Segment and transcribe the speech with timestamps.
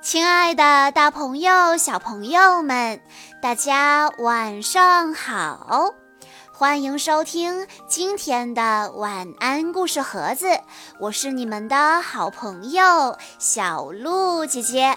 [0.00, 3.00] 亲爱的，大朋友、小朋友们，
[3.42, 5.92] 大家晚上好！
[6.52, 10.46] 欢迎收听今天的晚安故事盒子，
[11.00, 14.96] 我是你们的好朋友小鹿姐姐。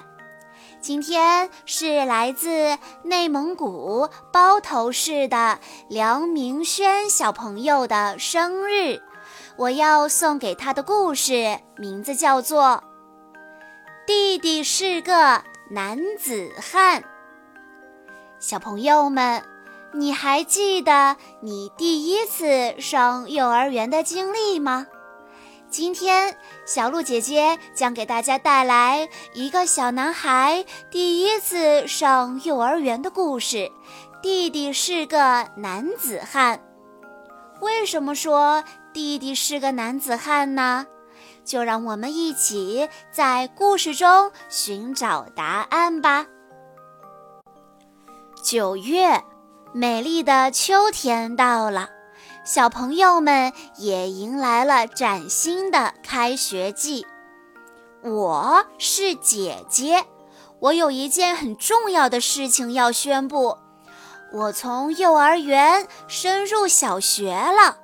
[0.79, 5.59] 今天是来自内蒙古包头市的
[5.89, 9.01] 梁明轩小朋友的生日，
[9.57, 12.83] 我要送给他的故事名字叫做。
[14.07, 17.03] 弟弟是个男子汉。
[18.39, 19.43] 小朋友们，
[19.93, 24.87] 你还记得你第一次上幼儿园的经历吗？
[25.69, 33.71] 今天，小鹿姐姐将给大家带来一个小男孩第一次上幼儿园的故事。
[34.21, 36.59] 弟弟是个男子汉。
[37.59, 40.87] 为什么说弟弟是个男子汉呢？
[41.43, 46.25] 就让我们一起在故事中寻找答案吧。
[48.43, 49.23] 九月，
[49.73, 51.89] 美丽的秋天到了，
[52.43, 57.05] 小朋友们也迎来了崭新的开学季。
[58.03, 60.05] 我是姐姐，
[60.59, 63.57] 我有一件很重要的事情要宣布：
[64.33, 67.77] 我从幼儿园升入小学了。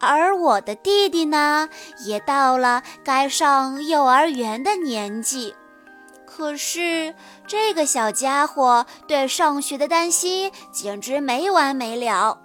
[0.00, 1.68] 而我的弟弟呢，
[2.04, 5.54] 也到了该上幼儿园的年纪。
[6.26, 7.14] 可是
[7.46, 12.38] 这个小家伙对上学的担心简直没完没了。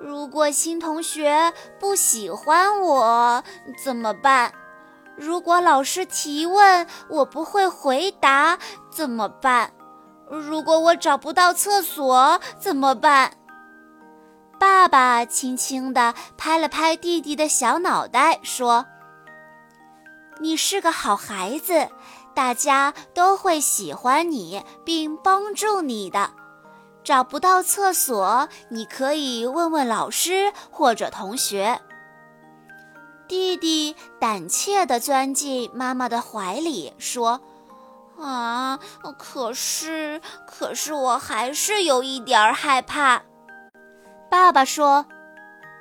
[0.00, 3.42] 如果新同学不喜欢我
[3.82, 4.52] 怎么办？
[5.16, 8.58] 如果老师提问我不会回答
[8.90, 9.72] 怎么办？
[10.30, 13.32] 如果我找不到厕所怎么办？
[14.64, 18.86] 爸爸轻轻地拍了拍弟弟的小脑袋，说
[20.40, 21.90] ：“你是个好孩子，
[22.34, 26.30] 大家都会喜欢你并帮助你的。
[27.02, 31.82] 找不到厕所，你可以问问老师或者同学。”
[33.28, 37.38] 弟弟胆怯地钻进妈妈的怀里，说
[38.18, 38.78] ：“啊，
[39.18, 43.20] 可是，可是我还是有一点害怕。”
[44.34, 45.06] 爸爸说：“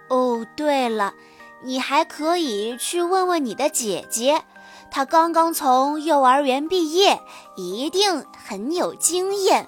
[0.09, 1.15] 哦，对了，
[1.63, 4.43] 你还可以去问问你的姐姐，
[4.91, 7.19] 她刚刚从幼儿园毕业，
[7.55, 9.67] 一定很有经验。”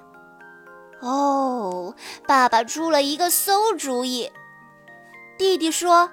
[1.01, 1.95] 哦，
[2.27, 4.31] 爸爸出了一个馊主意。
[5.35, 6.11] 弟弟说：“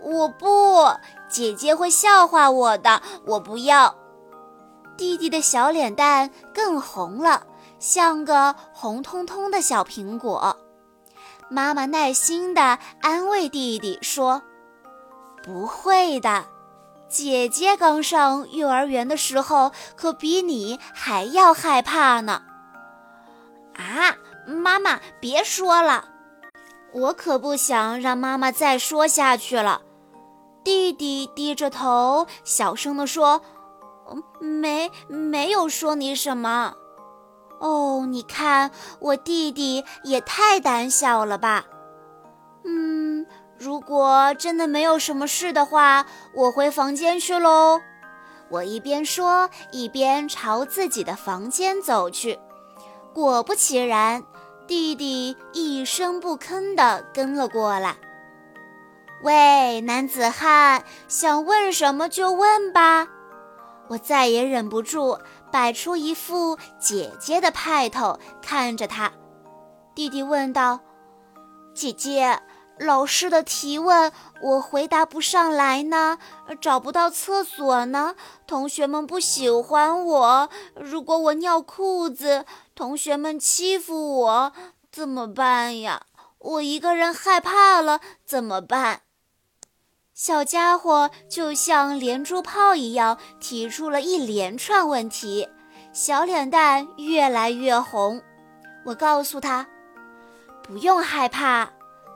[0.00, 0.86] 我不，
[1.28, 3.92] 姐姐会笑话我的，我不要。”
[4.96, 7.44] 弟弟的小脸蛋更红了，
[7.80, 10.56] 像个红彤彤的小苹果。
[11.50, 14.42] 妈妈耐心地安慰弟弟说
[15.42, 16.44] ：“不会的，
[17.08, 22.42] 姐姐刚上幼儿园的时候可比你还要害怕呢。”
[23.76, 24.16] 啊，
[24.46, 26.04] 妈妈别说了，
[26.92, 29.82] 我可不想让妈妈再说下去了。
[30.64, 33.40] 弟弟低着头小声地说
[34.10, 34.22] ：“嗯
[34.60, 36.74] 没，没有说你什么。”
[37.60, 38.70] 哦，你看
[39.00, 41.64] 我弟弟也太胆小了吧。
[42.64, 43.26] 嗯，
[43.58, 47.80] 如果真的没有什么事的话，我回房间去喽。
[48.50, 52.38] 我一边说，一边朝自己的房间走去。
[53.12, 54.22] 果不其然，
[54.66, 57.96] 弟弟一声不吭地跟了过来。
[59.22, 63.08] 喂，男子汉，想问什么就问吧。
[63.88, 65.18] 我再也忍不住。
[65.50, 69.12] 摆出一副姐姐的派头，看着他。
[69.94, 70.80] 弟弟问道
[71.74, 72.40] ：“姐姐，
[72.78, 76.18] 老师的提问我回答不上来呢，
[76.60, 78.14] 找不到厕所呢，
[78.46, 80.48] 同学们不喜欢我。
[80.74, 82.44] 如果我尿裤子，
[82.76, 84.52] 同学们欺负我，
[84.92, 86.02] 怎么办呀？
[86.38, 89.02] 我一个人害怕了，怎么办？”
[90.18, 95.48] 小家伙就像连珠炮一样提出了一连串问题，
[95.92, 98.20] 小脸蛋越来越红。
[98.84, 99.64] 我告诉他
[100.66, 101.70] ：“不用害怕，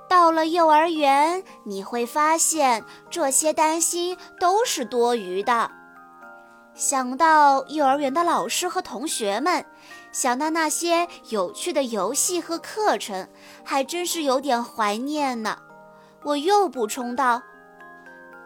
[0.08, 5.70] 到了幼儿园你会发现这些担心都是多余的。”
[6.74, 9.64] 想到幼儿园的老师和同学们，
[10.10, 13.28] 想到那些有趣的游戏和课程，
[13.62, 15.56] 还真是有点怀念呢。
[16.24, 17.40] 我又补充道。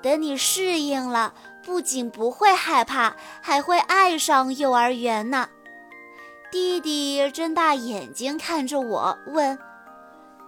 [0.07, 5.49] 等你适应了，不仅不会害怕，还会爱上幼儿园呢。
[6.49, 9.59] 弟弟睁大眼睛看着我，问：“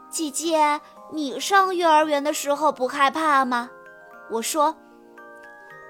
[0.09, 0.81] 姐姐，
[1.13, 3.69] 你上幼儿园的时候不害怕吗？”
[4.31, 4.77] 我说：“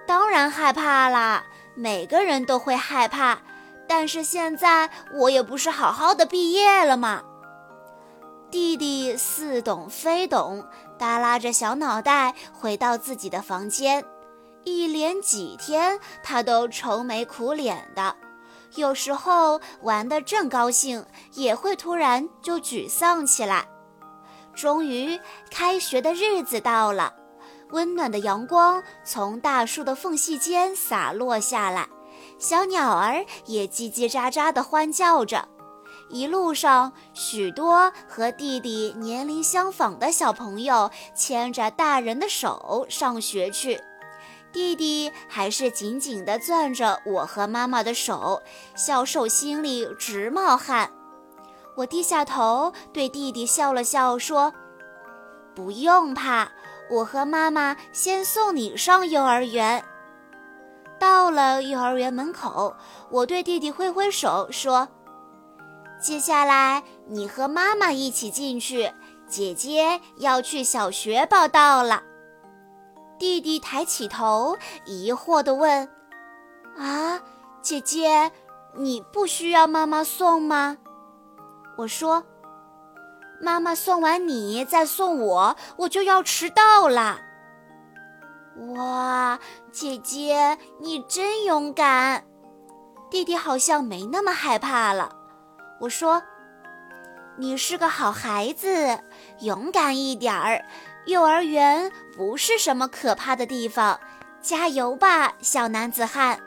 [0.09, 1.44] 当然害怕啦，
[1.76, 3.37] 每个人都会害怕。
[3.87, 7.23] 但是现在我也不是好好的毕业了吗？
[8.50, 10.64] 弟弟似懂非懂，
[10.99, 14.05] 耷拉着小脑袋回到自己的房间。
[14.65, 18.15] 一连几天，他都愁眉苦脸的，
[18.75, 23.67] 有时候玩得正高兴，也会突然就沮丧起来。
[24.55, 25.19] 终于，
[25.50, 27.15] 开学的日子到了，
[27.71, 31.89] 温暖的阳光从大树的缝隙间洒落下来，
[32.39, 35.49] 小鸟儿也叽叽喳喳地欢叫着。
[36.11, 43.79] 一路上，许多和弟弟年龄相仿的小朋友牵着大人的手上学去，
[44.51, 48.43] 弟弟还是紧紧地攥着我和妈妈的手，
[48.75, 50.91] 小手心里直冒汗。
[51.77, 54.55] 我低下头对弟弟笑了笑，说
[55.55, 56.51] ：“不用怕，
[56.91, 59.85] 我和妈妈先送你上幼儿园。”
[60.99, 62.75] 到了幼儿园门口，
[63.11, 64.89] 我对弟弟挥挥手说。
[66.00, 68.93] 接下来，你和妈妈一起进去。
[69.29, 72.03] 姐姐要去小学报道了。
[73.19, 74.56] 弟弟抬起头，
[74.87, 75.87] 疑惑地问
[76.79, 77.21] ：“啊，
[77.61, 78.33] 姐姐，
[78.75, 80.79] 你不需要妈妈送吗？”
[81.77, 82.25] 我说
[83.43, 87.19] ：“妈妈送完你再送我，我就要迟到了。”
[88.77, 89.39] 哇，
[89.71, 92.25] 姐姐你真勇敢！
[93.11, 95.18] 弟弟好像没那么害怕了。
[95.81, 96.23] 我说
[97.39, 98.99] ：“你是个好孩子，
[99.41, 100.65] 勇敢一点儿。
[101.07, 103.99] 幼儿园不是什么可怕的地方，
[104.43, 106.41] 加油吧，小男子汉！”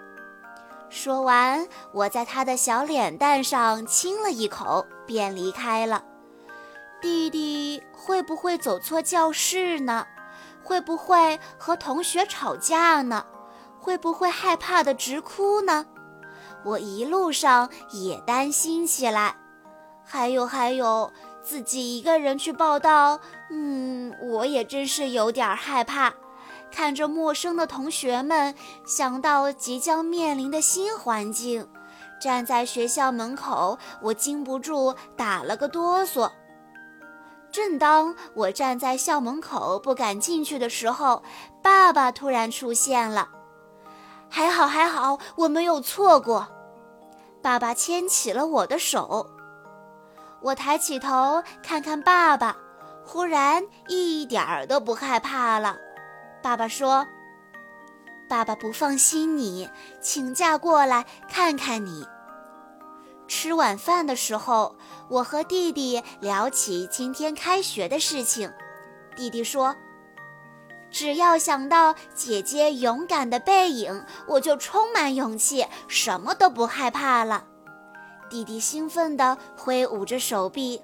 [0.90, 6.04] 说完，我在他的小脸蛋上亲了一口，便离开了。
[7.02, 10.06] 弟弟会不会走错教室呢？
[10.62, 13.26] 会不会和同学吵架呢？
[13.80, 15.86] 会不会害怕的直哭呢？
[16.64, 19.36] 我一路上也担心起来，
[20.04, 21.12] 还有还有，
[21.42, 23.20] 自己一个人去报道，
[23.50, 26.14] 嗯，我也真是有点害怕。
[26.72, 28.56] 看着陌生的同学们，
[28.86, 31.68] 想到即将面临的新环境，
[32.22, 36.32] 站在学校门口，我禁不住打了个哆嗦。
[37.52, 41.22] 正当我站在校门口不敢进去的时候，
[41.62, 43.28] 爸爸突然出现了。
[44.34, 46.48] 还好，还好，我没有错过。
[47.42, 49.30] 爸爸牵起了我的手，
[50.42, 52.56] 我抬起头看看爸爸，
[53.06, 55.76] 忽然一点儿都不害怕了。
[56.42, 57.06] 爸爸说
[58.30, 59.70] ：“爸爸不放心你，
[60.00, 62.08] 请假过来看看你。”
[63.28, 64.78] 吃晚饭的时候，
[65.10, 68.50] 我和弟弟聊起今天开学的事情，
[69.14, 69.76] 弟弟说。
[70.92, 77.46] 只要想到姐姐勇敢的背影，我就充满勇气，什么都不害怕了。
[78.30, 80.82] 弟弟兴奋地挥舞着手臂，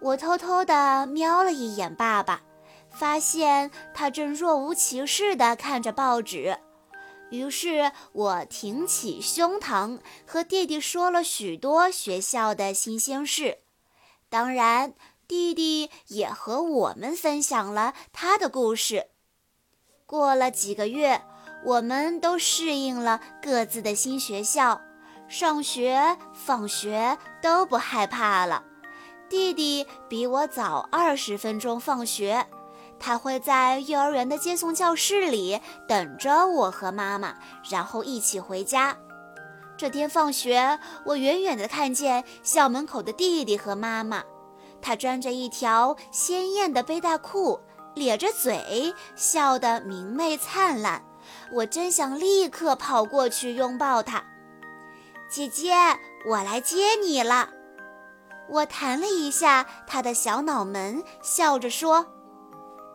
[0.00, 2.42] 我偷偷地瞄了一眼爸爸，
[2.90, 6.58] 发现他正若无其事地看着报纸。
[7.30, 13.58] 于是我挺起胸膛，和弟弟说了许多学校的新鲜事，
[14.28, 14.94] 当然，
[15.26, 19.06] 弟弟也和我们分享了他的故事。
[20.12, 21.22] 过了几个月，
[21.64, 24.78] 我们都适应了各自的新学校，
[25.26, 28.62] 上学、放学都不害怕了。
[29.30, 32.46] 弟弟比我早二十分钟放学，
[33.00, 35.58] 他会在幼儿园的接送教室里
[35.88, 37.34] 等着我和妈妈，
[37.70, 38.94] 然后一起回家。
[39.78, 44.22] 这天放学，我远远地看见校门口的弟弟和妈妈，
[44.82, 47.58] 他穿着一条鲜艳的背带裤。
[47.94, 51.02] 咧着嘴笑得明媚灿烂，
[51.52, 54.22] 我真想立刻跑过去拥抱他。
[55.28, 55.74] 姐姐，
[56.26, 57.48] 我来接你了。
[58.48, 62.06] 我弹了一下他的小脑门，笑着说：“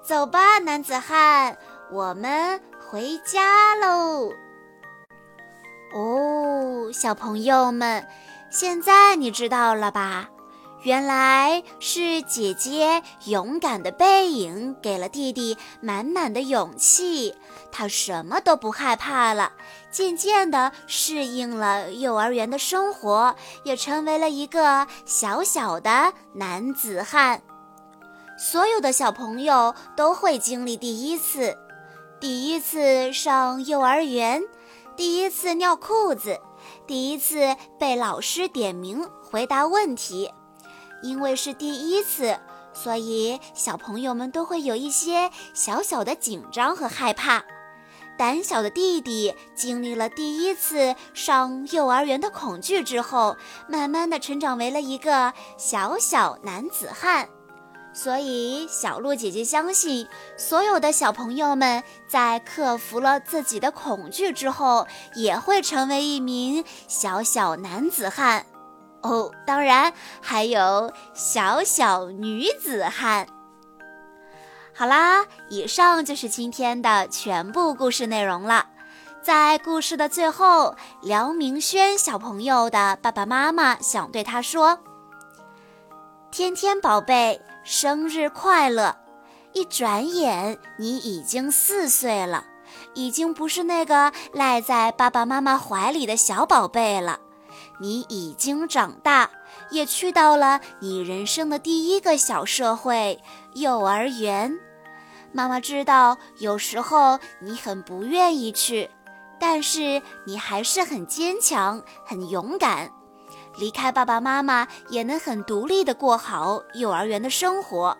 [0.06, 1.58] 走吧，男子汉，
[1.92, 4.32] 我们回家喽。”
[5.96, 8.08] 哦，小朋友们，
[8.52, 10.30] 现在你知道了吧？
[10.88, 17.36] 原来是姐姐勇敢的背影给了弟弟满满的勇气，
[17.74, 19.52] 他什么都不害怕了，
[19.92, 27.42] 渐渐地适应了幼儿园的生活，也成为了一个小小的男子汉。
[28.38, 31.58] 所有的小朋友都会经历第一次：
[32.18, 34.42] 第一次上幼儿园，
[34.96, 36.40] 第一次尿裤子，
[36.88, 40.32] 第一次被老师点名回答问题。
[41.02, 42.38] 因为是第一次，
[42.74, 47.44] 所以小朋友们都会有一些小小的紧张和害怕。
[48.18, 53.38] 胆小的弟弟经历了第一次上幼儿园的恐惧之后，
[53.70, 57.30] 慢慢的成长为了一个小小男子汉。
[57.94, 68.46] 所以，小鹿姐姐相信，所有的小朋友们在克服了自己的恐惧之后，也会成为一名小小男子汉。
[69.08, 73.26] 哦，当然还有小小女子汉。
[74.76, 78.68] 好啦，以上就是今天的全部故事内容了。
[79.22, 84.80] 在故事的最后，梁明轩小朋友的爸爸妈妈想对他说
[86.32, 88.96] ：“天天宝贝。”生日快乐！
[89.52, 92.46] 一转眼，你已经四岁了，
[92.94, 97.20] 已经不是那个赖在爸爸妈妈怀里的小宝贝了。
[97.80, 99.30] 你已经长大，
[99.70, 103.22] 也去到了你人生的第一个小社会——
[103.56, 104.58] 幼儿园。
[105.32, 108.90] 妈妈知道，有时候你很不愿意去，
[109.40, 112.90] 但是你还是很坚强、很勇敢。
[113.60, 117.98] 离开爸爸妈妈也能很独立的过好幼儿园的生活，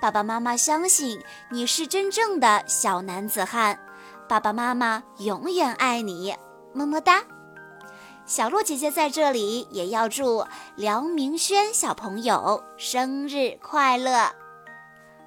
[0.00, 3.78] 爸爸妈妈相信你是真正的小男子汉，
[4.28, 6.34] 爸爸妈妈永远爱你，
[6.74, 7.22] 么么哒。
[8.26, 14.45] 小鹿姐姐在这里也要祝梁明轩小朋友生日快乐。